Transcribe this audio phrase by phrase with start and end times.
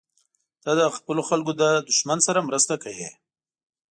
[0.63, 3.09] ته د خپلو خلکو له دښمن سره مرسته کوې.